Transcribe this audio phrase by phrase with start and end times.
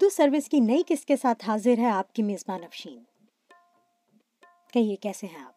[0.00, 3.02] Urdu service کی نئی کس کے ساتھ حاضر ہے آپ کی میزبان افشین؟
[4.72, 5.52] کہیے کیسے ہیں آپ؟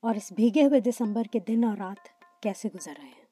[0.00, 2.08] اور اس بھیگے ہوئے دسمبر کے دن اور رات
[2.42, 3.24] کیسے گزر رہے ہیں؟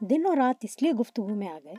[0.00, 1.74] دن اور رات اس لیے گفتگو میں آ گئے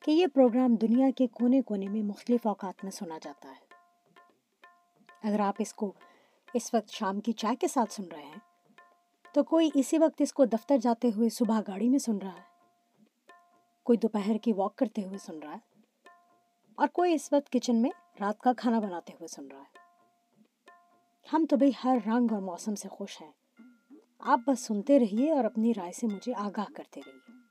[0.00, 3.74] کہ یہ پروگرام دنیا کے کونے کونے میں مختلف اوقات میں سنا جاتا ہے۔
[5.22, 5.92] اگر آپ اس کو
[6.54, 8.38] اس وقت شام کی چائے کے ساتھ سن رہے ہیں،
[9.34, 12.53] تو کوئی اسی وقت اس کو دفتر جاتے ہوئے صبح گاڑی میں سن رہا ہے۔
[13.84, 15.80] کوئی دوپہر کی واک کرتے ہوئے سن رہا ہے
[16.74, 19.78] اور کوئی اس وقت کچن میں رات کا کھانا بناتے ہوئے سن رہا ہے۔
[21.32, 23.32] ہم تو بھائی ہر رنگ اور موسم سے خوش ہیں۔
[24.18, 27.43] آپ بس سنتے رہیے اور اپنی رائے سے مجھے آگاہ کرتے رہیے۔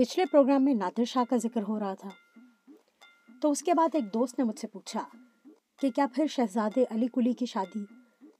[0.00, 2.08] پچھلے پروگرام میں نادر شاہ کا ذکر ہو رہا تھا۔
[3.42, 5.08] تو اس کے بعد ایک دوست نے مجھ سے پوچھا
[5.80, 7.84] کہ کیا پھر شہزادے علی کلی کی شادی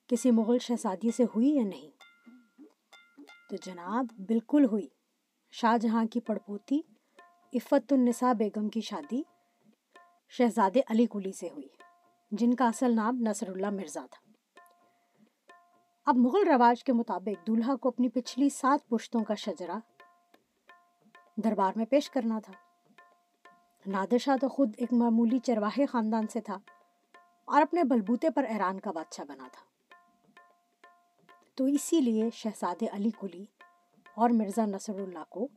[0.07, 1.91] کسی مغل شہزادی سے ہوئی یا نہیں؟
[3.51, 4.89] تو جناب، بالکل ہوئی۔
[5.51, 6.81] شاہ جہاں کی پڑپوتی
[7.55, 9.23] عفت النساء بیگم کی شادی
[10.29, 11.69] شہزادے علی کلی سے ہوئی،
[12.31, 14.31] جن کا اصل نام نصر اللہ مرزا تھا۔
[16.07, 19.79] اب مغل رواج کے مطابق دولہا کو اپنی پچھلی سات پشتوں کا شجرہ
[21.45, 22.53] دربار میں پیش کرنا تھا۔
[23.87, 26.59] نادر شاہ تو خود ایک معمولی چرواہے خاندان سے تھا
[27.45, 29.71] اور اپنے بلبوتے پر ایران کا بادشاہ بنا تھا۔
[31.55, 33.45] تو اسی لیے شہزادے علی کلی
[34.15, 35.49] اور مرزا نصر اللہ کو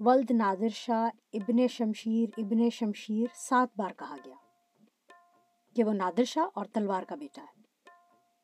[0.00, 4.34] ولد نادر شاہ ابن شمشیر ابن شمشیر سات بار کہا گیا
[5.74, 7.62] کہ وہ نادر شاہ اور تلوار کا بیٹا ہے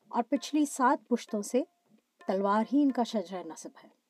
[0.09, 1.63] اور پچھلی سات پشتوں سے
[2.27, 4.02] تلوار ہی ان کا شجرہ نصب ہے۔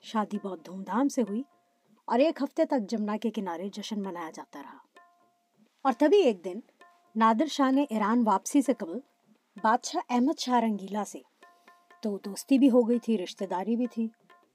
[0.00, 1.42] شادی بہت دھوم دھام سے ہوئی
[2.04, 4.78] اور ایک ہفتے تک جمنا کے کنارے جشن منایا جاتا رہا۔
[5.82, 6.60] اور تبھی ایک دن
[7.16, 8.98] نادر شاہ نے ایران واپسی سے قبل
[9.62, 11.18] بادشاہ احمد شاہ رنگیلا سے
[12.02, 14.08] تو دوستی بھی ہو گئی تھی، رشتہ داری بھی تھی،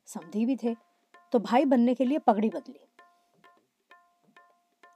[0.05, 0.73] سمدھی بھی تھے،
[1.29, 2.78] تو بھائی بننے کے لیے پگڑی بدلی۔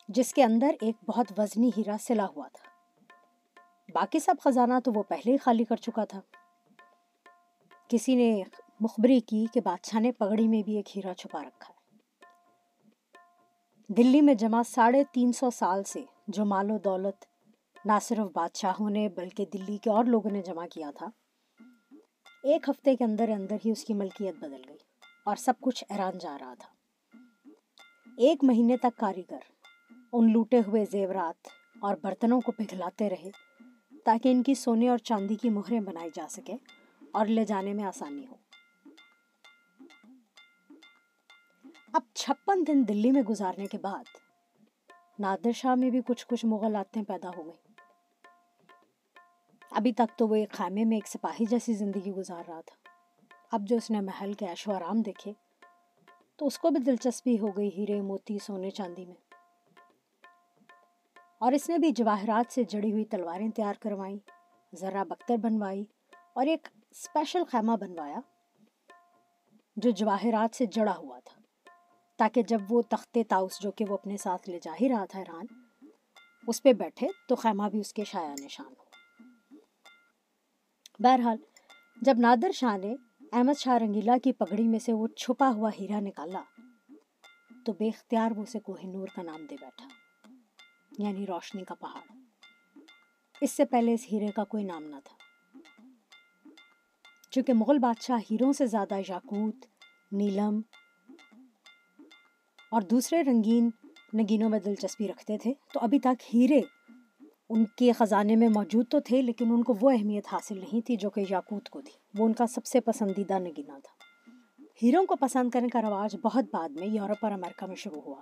[0.07, 2.69] جس کے اندر ایک بہت وزنی ہیرا سلا ہوا تھا۔
[3.93, 6.21] باقی سب خزانہ تو وہ پہلے ہی خالی کر چکا تھا۔
[7.88, 8.43] کسی نے
[8.81, 11.78] مخبری کی کہ بادشاہ نے پگڑی میں بھی ایک ہیرا چھپا رکھا ہے۔
[13.90, 17.25] دلی میں جمع ساڑھے تین سو سال سے جو مال و دولت
[17.85, 21.07] نہ صرف بادشاہوں نے بلکہ دلی کے اور لوگوں نے جمع کیا تھا،
[22.44, 24.78] ایک ہفتے کے اندر اندر ہی اس کی ملکیت بدل گئی
[25.25, 27.19] اور سب کچھ ایران جا رہا تھا۔
[28.18, 29.44] ایک مہینے تک کاریگر،
[30.13, 31.47] ان لوٹے ہوئے زیورات
[31.81, 33.30] اور برتنوں کو پگھلاتے رہے
[34.06, 36.56] تاکہ ان کی سونے اور چاندی کی مہریں بنائی جا سکے
[37.12, 38.36] اور لے جانے میں آسانی ہو۔
[41.94, 44.03] اب چھپن دن دلی میں گزارنے کے بعد
[45.19, 47.74] نادر شاہ میں بھی کچھ کچھ مغل آتے پیدا ہو گئی
[49.71, 52.89] ابھی تک تو وہ ایک خیمے میں ایک سپاہی جیسی زندگی گزار رہا تھا۔
[53.51, 55.33] اب جو اس نے محل کے عیش و آرام دیکھے،
[56.36, 59.33] تو اس کو بھی دلچسپی ہو گئی ہیرے موتی سونے چاندی میں۔
[61.39, 64.18] اور اس نے بھی جواہرات سے جڑی ہوئی تلواریں تیار کروائیں
[64.75, 65.86] ذرا بختر بنوائی
[66.33, 68.19] اور ایک اسپیشل خیمہ بنوایا
[69.75, 71.38] جو جواہرات سے جڑا ہوا تھا۔
[72.19, 75.19] تاکہ جب وہ تختے تاؤس جو کہ وہ اپنے ساتھ لے جا ہی رہا تھا
[75.19, 75.45] ایران،
[76.48, 78.83] اس پہ بیٹھے تو خیمہ بھی اس کے شایا نشان ہو۔
[81.00, 81.38] بہرحال،
[82.01, 82.95] جب نادر شاہ نے
[83.31, 86.44] احمد شاہ رنگیلا کی پگڑی میں سے وہ چھپا ہوا ہیرا نکالا،
[87.66, 89.88] تو بے اختیار وہ اسے کوہ نور کا نام دے بیٹھا
[91.00, 92.18] یعنی روشنی کا پہاڑ۔
[93.42, 95.15] اس سے پہلے اس ہیرے کا کوئی نام نہ تھا۔
[97.31, 99.65] چونکہ مغل بادشاہ ہیروں سے زیادہ یاقوت،
[100.12, 100.62] نیلم
[102.71, 103.69] اور دوسرے رنگین
[104.13, 106.62] نگینوں میں دلچسپی رکھتے تھے، تو ابھی تک ہیرے
[107.50, 110.95] ان کے خزانے میں موجود تو تھے، لیکن ان کو وہ اہمیت حاصل نہیں تھی
[110.95, 115.16] جو کہ یاقوت کو تھی۔ وہ ان کا سب سے پسندیدہ نگینہ تھا۔ ہیروں کو
[115.16, 118.21] پسند کرنے کا رواج بہت بعد میں یورپ اور امریکہ میں شروع ہوا۔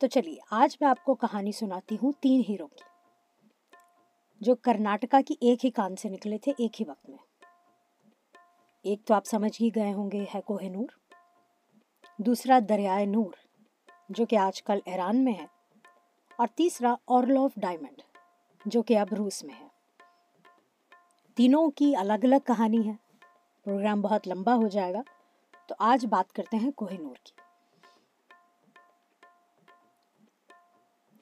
[0.00, 2.84] تو چلیے، آج میں آپ کو کہانی سناتی ہوں تین ہیروں کی،
[4.40, 7.18] جو کرناٹکا کی ایک ہی کان سے نکلے تھے ایک ہی وقت میں۔
[8.82, 10.86] ایک تو آپ سمجھ ہی گئے ہوں گے، ہے کوہ نور،
[12.18, 13.43] دوسرا دریائے نور۔
[14.08, 15.46] جو کہ آج کل ایران میں ہے،
[16.38, 18.02] اور تیسرا اورلوف ڈائمنڈ
[18.66, 19.68] جو کہ اب روس میں ہے۔
[21.34, 22.92] تینوں کی الگ الگ کہانی ہے۔
[23.64, 25.02] پروگرام بہت لمبا ہو جائے گا۔
[25.66, 27.32] تو آج بات کرتے ہیں کوہ نور کی۔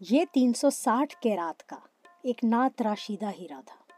[0.00, 1.76] یہ تین سو ساٹھ کے رات کا
[2.22, 3.92] ایک نا تراشیدہ ہیرا تھا،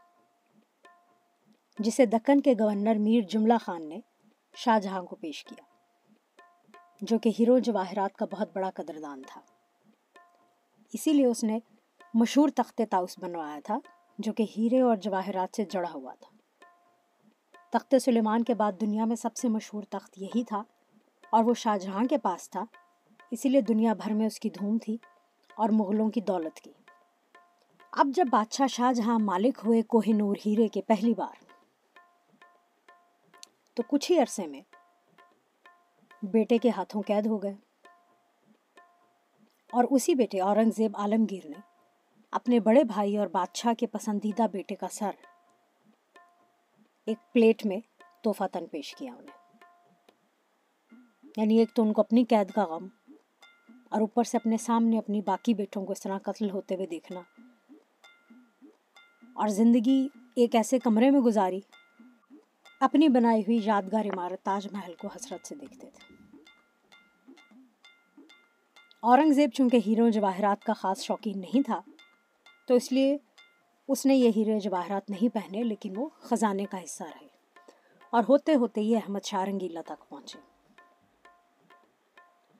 [1.79, 3.99] جسے دکن کے گورنر میر جملہ خان نے
[4.55, 5.74] شاہ جہاں کو پیش کیا۔
[7.01, 9.41] جو کہ ہیرو جواہرات کا بہت بڑا قدردان تھا۔
[10.93, 11.59] اسی لیے اس نے
[12.13, 13.79] مشہور تخت تاؤس بنوایا تھا،
[14.19, 16.35] جو کہ ہیرے اور جواہرات سے جڑا ہوا تھا۔
[17.69, 20.63] تخت سلیمان کے بعد دنیا میں سب سے مشہور تخت یہی تھا
[21.29, 22.63] اور وہ شاہ جہاں کے پاس تھا۔
[23.31, 24.97] اسی لیے دنیا بھر میں اس کی دھوم تھی
[25.55, 26.71] اور مغلوں کی دولت کی۔
[27.91, 31.43] اب جب بادشاہ شاہ جہاں مالک ہوئے کوہ نور ہیرے کے پہلی بار،
[33.73, 34.61] تو کچھ ہی عرصے میں
[36.31, 37.53] بیٹے کے ہاتھوں قید ہو گئے۔
[39.71, 41.59] اور اسی بیٹے اورنگزیب عالمگیر نے
[42.31, 45.11] اپنے بڑے بھائی اور بادشاہ کے پسندیدہ بیٹے کا سر
[47.05, 47.79] ایک پلیٹ میں
[48.23, 49.45] تحفہ تن پیش کیا انہیں۔
[51.37, 52.87] یعنی ایک تو ان کو اپنی قید کا غم
[53.89, 57.21] اور اوپر سے اپنے سامنے اپنی باقی بیٹوں کو اس طرح قتل ہوتے ہوئے دیکھنا۔
[59.35, 61.59] اور زندگی ایک ایسے کمرے میں گزاری،
[62.79, 66.14] اپنی بنائی ہوئی یادگار عمارت تاج محل کو حسرت سے دیکھتے تھے۔
[69.05, 71.81] اورنگزیب چونکہ ہیرو جواہرات کا خاص شوقین نہیں تھا،
[72.67, 73.17] تو اس لیے
[73.87, 77.27] اس نے یہ ہیرے جواہرات نہیں پہنے، لیکن وہ خزانے کا حصہ رہے۔
[78.09, 80.39] اور ہوتے ہوتے یہ احمد شاہ رنگیلا تک پہنچے،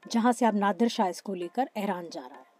[0.09, 2.53] جہاں سے اب نادر شاہ اس کو لے کر ایران جا رہا ہے۔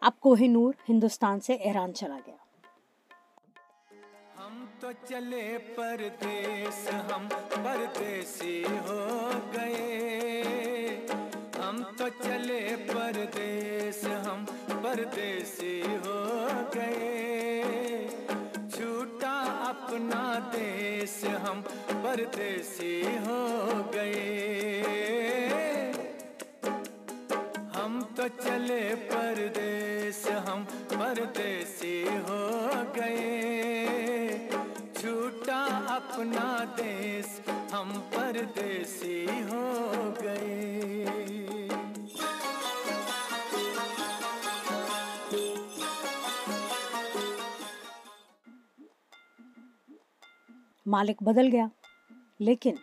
[0.00, 2.36] اب کوہ نور ہندوستان سے ایران چلا گیا۔
[4.38, 10.59] ہم تو چلے پردیس، ہم پردیسی ہو گئے۔
[12.00, 14.44] تو چلے پردیس ہم
[14.82, 16.44] پردیسی ہو
[16.74, 17.62] گئے۔
[18.76, 19.32] چھوٹا
[19.68, 21.60] اپنا دیس ہم
[22.02, 23.46] پردیسی ہو
[23.94, 24.82] گئے۔
[27.76, 34.48] ہم تو چلے پردیس ہم پردیسی ہو گئے۔
[35.00, 37.40] چھوٹا اپنا دیس
[37.72, 40.66] ہم پردیسی ہو گئے۔
[50.90, 51.66] مالک بدل گیا۔
[52.38, 52.74] لیکن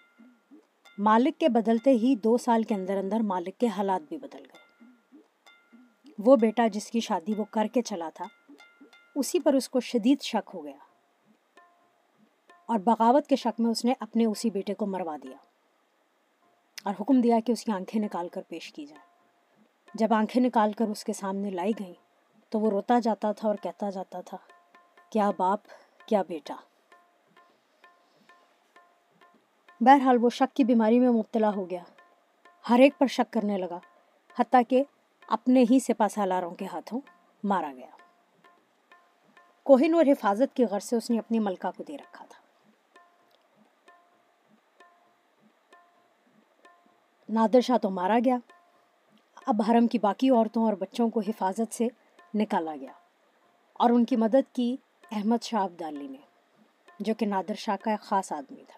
[0.98, 4.68] مالک کے بدلتے ہی دو سال کے اندر اندر مالک کے حالات بھی بدل گئے۔
[6.20, 8.54] وہ بیٹا جس کی شادی وہ کر کے چلا تھا،
[9.16, 10.78] اسی پر اس کو شدید شک ہو گیا۔
[12.66, 15.38] اور بغاوت کے شک میں اس نے اپنے اسی بیٹے کو مروا دیا
[16.84, 19.02] اور حکم دیا کہ اس کی آنکھیں نکال کر پیش کی جائے۔
[19.94, 21.94] جب آنکھیں نکال کر اس کے سامنے لائی گئیں
[22.50, 24.38] تو وہ روتا جاتا تھا اور کہتا جاتا تھا،
[25.10, 25.60] کیا باپ،
[26.06, 26.56] کیا بیٹا؟
[29.82, 31.84] بہرحال وہ شک کی بیماری میں مبتلا ہو گیا۔
[32.70, 33.80] ہر ایک پر شک کرنے لگا،
[34.40, 34.84] حتیٰ کہ
[35.28, 37.02] اپنے ہی سپا سالاروں کے ہاتھوں
[37.44, 37.90] مارا گیا۔
[39.64, 42.42] کوہن اور حفاظت کی غرض سے اس نے اپنی ملکہ کو دے رکھا تھا۔
[47.30, 48.38] نادر شاہ تو مارا گیا۔
[49.46, 51.88] اب حرم کی باقی عورتوں اور بچوں کو حفاظت سے
[52.36, 52.92] نکالا گیا
[53.74, 54.76] اور ان کی مدد کی
[55.12, 56.18] احمد شاہ عبدالی نے،
[57.00, 58.77] جو کہ نادر شاہ کا ایک خاص آدمی تھا۔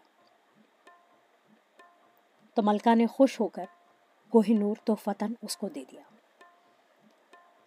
[2.54, 3.66] تو ملکہ نے خوش ہو کر
[4.30, 6.02] کوہ نور تو فتن اس کو دے دیا۔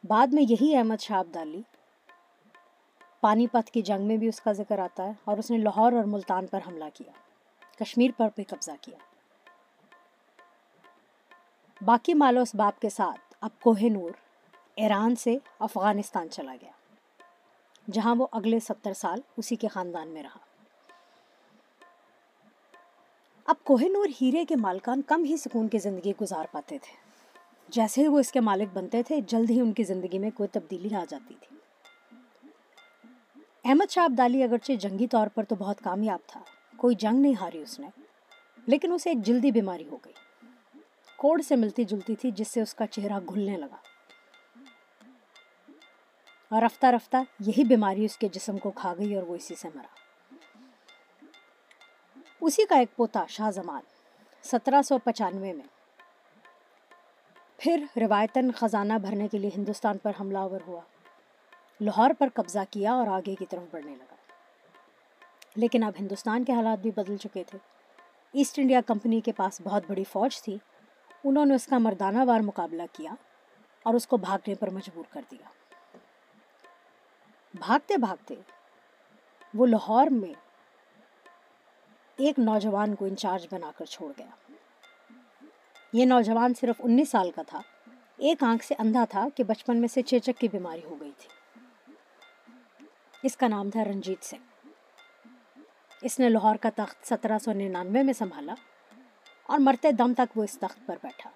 [0.05, 1.63] بعد میں یہی احمد شاہ عبدالی
[3.21, 5.93] پانی پت کی جنگ میں بھی اس کا ذکر آتا ہے اور اس نے لاہور
[5.93, 7.13] اور ملتان پر حملہ کیا،
[7.81, 8.99] کشمیر پر بھی قبضہ کیا۔
[11.81, 14.11] باقی مال و اسباب کے ساتھ اب کوہ نور
[14.75, 16.71] ایران سے افغانستان چلا گیا،
[17.93, 20.39] جہاں وہ اگلے ستر سال اسی کے خاندان میں رہا۔
[23.45, 26.97] اب کوہ نور ہیرے کے مالکان کم ہی سکون کی زندگی گزار پاتے تھے۔
[27.69, 30.49] جیسے ہی وہ اس کے مالک بنتے تھے، جلد ہی ان کی زندگی میں کوئی
[30.53, 31.57] تبدیلی آ جاتی تھی۔
[33.65, 36.41] احمد شاہ عبدالی اگرچہ جنگی طور پر تو بہت کامیاب تھا،
[36.77, 37.89] کوئی جنگ نہیں ہاری اس نے،
[38.67, 40.13] لیکن اسے ایک جلدی بیماری ہو گئی۔
[41.17, 43.77] کوڑ سے ملتی جلتی تھی، جس سے اس کا چہرہ گھلنے لگا۔
[46.49, 49.69] اور رفتہ رفتہ یہی بیماری اس کے جسم کو کھا گئی اور وہ اسی سے
[49.75, 50.02] مرا۔
[52.45, 53.83] اسی کا ایک پوتا شاہ زمان
[54.43, 55.67] سترہ سو پچانوے میں۔
[57.57, 60.81] پھر روایتاً خزانہ بھرنے کے لیے ہندوستان پر حملہ آور ہوا۔
[61.81, 64.15] لاہور پر قبضہ کیا اور آگے کی طرف بڑھنے لگا۔
[65.57, 67.59] لیکن اب ہندوستان کے حالات بھی بدل چکے تھے۔
[68.33, 70.59] ایسٹ انڈیا کمپنی کے پاس بہت بڑی فوج تھی۔
[71.25, 73.15] انہوں نے اس کا مردانہ وار مقابلہ کیا
[73.83, 75.47] اور اس کو بھاگنے پر مجبور کر دیا۔
[77.55, 78.35] بھاگتے بھاگتے
[79.55, 80.42] وہ لاہور میں
[82.17, 84.53] ایک نوجوان کو انچارج بنا کر چھوڑ گیا۔
[85.93, 87.61] یہ نوجوان صرف انیس سال کا تھا۔
[88.17, 91.29] ایک آنکھ سے اندھا تھا کہ بچپن میں سے چیچک کی بیماری ہو گئی تھی۔
[93.23, 94.67] اس کا نام تھا رنجیت سنگھ۔
[96.03, 98.55] اس نے لاہور کا تخت سترہ سو ننانوے میں سنبھالا
[99.47, 101.31] اور مرتے دم تک وہ اس تخت پر بیٹھا۔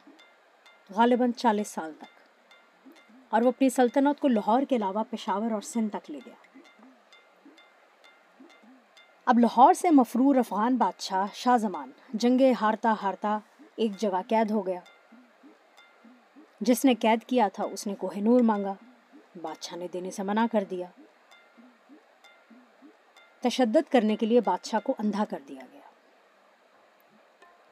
[0.90, 2.04] غالباً چالیس سال تک۔
[3.30, 6.45] اور وہ اپنی سلطنت کو لاہور کے علاوہ پشاور اور سندھ تک لے گیا۔
[9.26, 13.38] اب لاہور سے مفرور افغان بادشاہ شاہ زمان جنگے ہارتا ہارتا
[13.76, 14.80] ایک جگہ قید ہو گیا۔
[16.60, 18.74] جس نے قید کیا تھا، اس نے کوہ نور مانگا۔
[19.42, 20.86] بادشاہ نے دینے سے منع کر دیا۔
[23.40, 25.80] تشدد کرنے کے لیے بادشاہ کو اندھا کر دیا گیا۔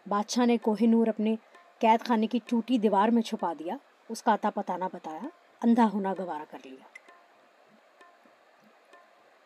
[0.06, 1.37] بادشاہ نے کوہ نور اپنے
[1.78, 3.76] قید خانے کی ٹوٹی دیوار میں چھپا دیا۔
[4.08, 5.28] اس کا اتا پتہ نہ بتایا،
[5.62, 6.84] اندھا ہونا گوارا کر لیا۔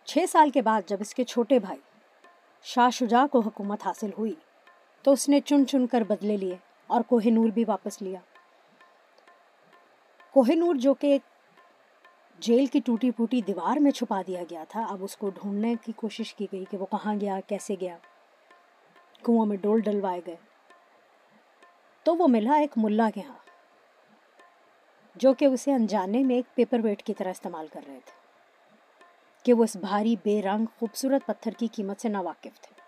[0.04, 1.78] چھ سال کے بعد جب اس کے چھوٹے بھائی
[2.75, 4.34] شاہ شجاع کو حکومت حاصل ہوئی۔
[5.02, 6.56] تو اس نے چن چن کر بدلے لیے
[6.87, 8.20] اور کوہ نور بھی واپس لیا۔
[10.30, 11.18] کوہ نور جو کہ
[12.38, 15.92] جیل کی ٹوٹی پھوٹی دیوار میں چھپا دیا گیا تھا، اب اس کو ڈھونڈنے کی
[15.96, 17.96] کوشش کی گئی کہ وہ کہاں گیا، کیسے گیا۔
[19.22, 20.37] کنواں میں ڈول ڈلوائے گئے۔
[22.02, 23.38] تو وہ ملا ایک ملا کے ہاں
[25.14, 28.17] جو کہ اسے انجانے میں ایک پیپر ویٹ کی طرح استعمال کر رہے تھے۔
[29.49, 32.81] کہ وہ اس بھاری بے رنگ خوبصورت پتھر کی قیمت سے ناواقف تھے۔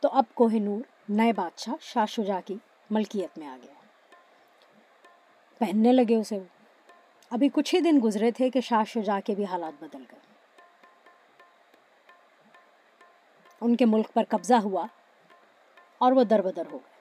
[0.00, 2.56] تو اب کوہ نور نئے بادشاہ شاہ شجا کی
[2.90, 3.74] ملکیت میں آ گیا۔
[5.58, 6.38] پہننے لگے اسے
[7.30, 10.20] ابھی کچھ ہی دن گزرے تھے کہ شاہ شجا کے بھی حالات بدل گئے۔
[13.60, 14.86] ان کے ملک پر قبضہ ہوا
[15.98, 16.96] اور وہ در بدر ہو گئے۔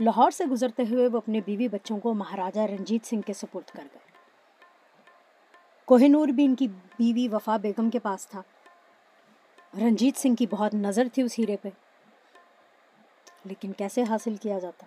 [0.00, 3.82] لاہور سے گزرتے ہوئے وہ اپنے بیوی بچوں کو مہاراجہ رنجیت سنگھ کے سپرد کر
[3.94, 4.11] گئے۔
[5.84, 8.42] کوہ نور بھی ان کی بیوی وفا بیگم کے پاس تھا۔
[9.78, 11.68] رنجیت سنگھ کی بہت نظر تھی اس ہیرے پہ۔
[13.44, 14.86] لیکن کیسے حاصل کیا جاتا؟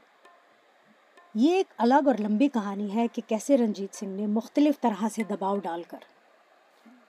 [1.35, 5.23] یہ ایک الگ اور لمبی کہانی ہے کہ کیسے رنجیت سنگھ نے مختلف طرح سے
[5.23, 5.97] دباؤ ڈال کر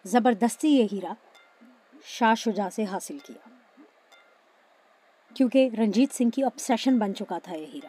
[0.05, 1.13] زبردستی یہ ہیرا
[2.05, 3.51] شاہ شجا سے حاصل کیا۔
[5.35, 7.89] کیونکہ رنجیت سنگھ کی اپسیشن بن چکا تھا یہ ہیرا۔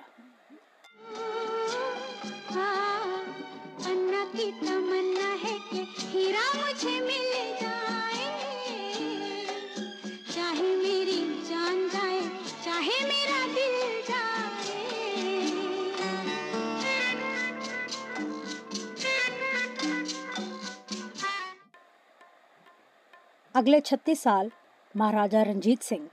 [23.57, 24.47] اگلے چھتیس سال
[24.95, 26.07] مہاراجا رنجیت سنگھ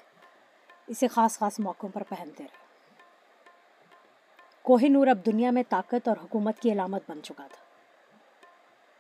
[0.87, 2.65] اسے خاص خاص موقعوں پر پہنتے رہے۔
[4.63, 7.65] کوہ نور اب دنیا میں طاقت اور حکومت کی علامت بن چکا تھا۔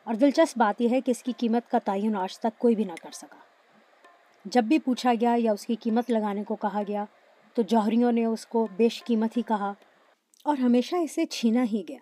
[0.04, 2.84] اور دلچسپ بات یہ ہے کہ اس کی قیمت کا تعین آج تک کوئی بھی
[2.84, 3.36] نہ کر سکا۔
[4.44, 7.04] جب بھی پوچھا گیا یا اس کی قیمت لگانے کو کہا گیا،
[7.54, 9.72] تو جوہریوں نے اس کو بیش قیمت ہی کہا
[10.44, 11.98] اور ہمیشہ اسے چھینا ہی گیا۔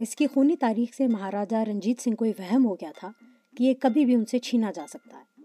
[0.00, 3.10] اس کی خونی تاریخ سے مہاراجا رنجیت سنگھ کو یہ وہم ہو گیا تھا
[3.56, 5.42] کہ یہ کبھی بھی ان سے چھینا جا سکتا ہے۔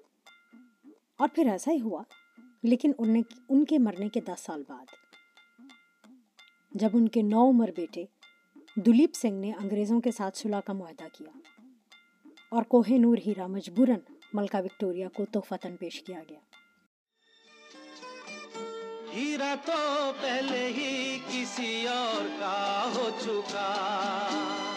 [1.17, 2.03] اور پھر ایسا ہی ہوا،
[2.63, 2.91] لیکن
[3.49, 4.85] ان کے مرنے کے دس سال بعد۔
[6.71, 8.05] جب ان کے نو عمر بیٹے
[8.75, 11.39] دلیپ سنگھ نے انگریزوں کے ساتھ صلح کا معاہدہ کیا
[12.51, 13.99] اور کوہ نور ہیرا مجبوراً
[14.33, 16.39] ملکہ وکٹوریا کو تحفتاً پیش کیا گیا۔
[19.13, 24.68] ہیرا تو پہلے ہی کسی اور کا ہو چکا۔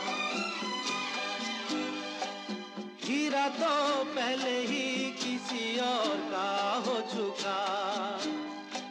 [3.33, 8.19] ہیرا تو پہلے ہی کسی اور کا ہو چکا۔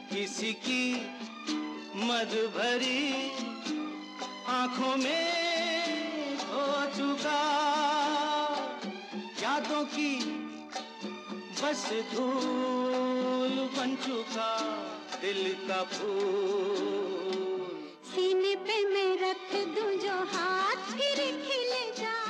[0.09, 0.93] کسی کی
[1.93, 3.29] مد بھری
[4.45, 7.41] آنکھوں میں ہو چکا۔
[9.41, 10.19] یادوں کی
[11.61, 14.57] بس دھول بن چکا۔
[15.21, 17.75] دل کا پھول۔
[18.15, 22.20] سینے پہ میں رکھ دوں جو ہاتھ پھر کھل جائے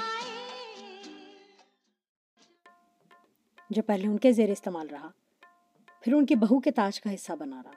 [3.71, 5.09] جو پہلے ان کے زیر استعمال رہا،
[6.01, 7.71] پھر ان کی بہو کے تاج کا حصہ بنا رہا۔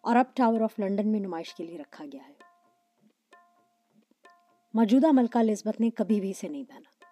[0.00, 2.34] اور اب ٹاور آف لنڈن میں نمائش کے لیے رکھا گیا ہے۔
[4.74, 7.04] موجودہ ملکہ الزبت نے کبھی بھی اسے نہیں پہنا۔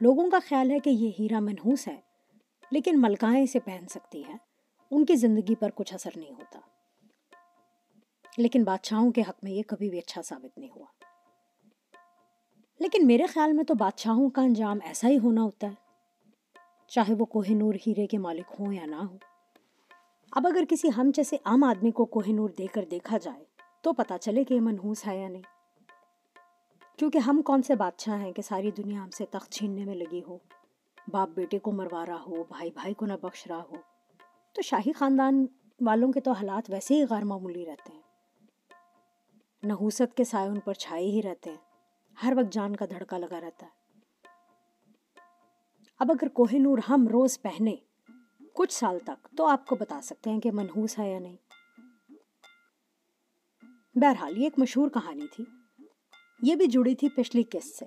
[0.00, 2.00] لوگوں کا خیال ہے کہ یہ ہیرا منحوس ہے،
[2.70, 4.36] لیکن ملکائیں اسے پہن سکتی ہیں۔
[4.90, 6.60] ان کی زندگی پر کچھ اثر نہیں ہوتا۔
[8.38, 10.86] لیکن بادشاہوں کے حق میں یہ کبھی بھی اچھا ثابت نہیں ہوا۔
[12.80, 15.81] لیکن میرے خیال میں تو بادشاہوں کا انجام ایسا ہی ہونا ہوتا ہے۔
[16.94, 19.18] چاہے وہ کوہ نور ہیرے کے مالک ہوں یا نہ ہوں۔
[20.32, 23.44] اب اگر کسی ہم جیسے عام آدمی کو کوہ نور دے کر دیکھا جائے،
[23.82, 25.42] تو پتا چلے کہ یہ منحوس ہے یا نہیں۔
[26.98, 30.22] کیونکہ ہم کون سے بادشاہ ہیں کہ ساری دنیا ہم سے تخت چھیننے میں لگی
[30.28, 30.38] ہو،
[31.08, 33.76] باپ بیٹے کو مروا رہا ہو، بھائی بھائی کو نہ بخش رہا ہو۔
[34.52, 35.46] تو شاہی خاندان
[35.80, 38.02] والوں کے تو حالات ویسے ہی غیر معمولی رہتے ہیں۔
[39.62, 41.56] نحوست کے سائے ان پر چھائے ہی رہتے ہیں۔
[42.24, 43.81] ہر وقت جان کا دھڑکا لگا رہتا ہے۔
[46.02, 47.76] اب اگر کوہ نور ہم روز پہنے
[48.54, 51.36] کچھ سال تک، تو آپ کو بتا سکتے ہیں کہ منحوس ہے یا نہیں۔
[53.94, 55.44] بہرحال، یہ ایک مشہور کہانی تھی۔
[56.42, 57.84] یہ بھی جڑی تھی پچھلی قسط سے۔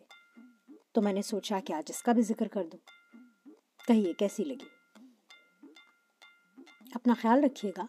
[0.92, 2.80] تو میں نے سوچا کہ آج اس کا بھی ذکر کر دوں۔
[3.88, 5.02] کہیے، کیسی لگی؟
[6.94, 7.86] اپنا خیال رکھیے گا،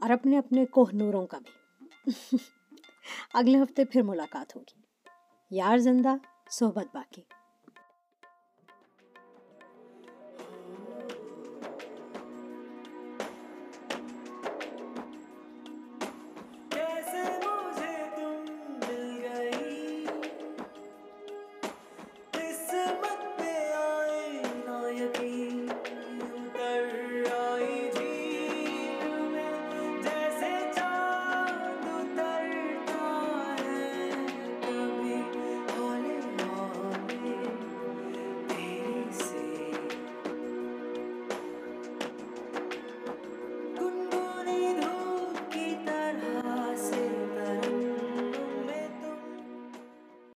[0.00, 1.84] اور اپنے اپنے کوہ نوروں کا بھی۔
[3.34, 4.80] اگلے ہفتے پھر ملاقات ہوگی۔
[5.50, 6.14] یار زندہ،
[6.50, 7.22] صحبت باقی۔